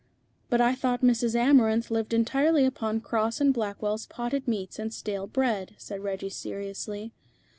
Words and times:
"But 0.49 0.61
I 0.61 0.73
thought 0.73 1.01
Mrs. 1.03 1.35
Amarinth 1.35 1.91
lived 1.91 2.11
entirely 2.11 2.65
upon 2.65 3.01
Cross 3.01 3.39
and 3.39 3.53
Blackwell's 3.53 4.07
potted 4.07 4.47
meats 4.47 4.79
and 4.79 4.91
stale 4.91 5.27
bread," 5.27 5.75
said 5.77 6.01
Reggie 6.01 6.27
seriously. 6.27 7.13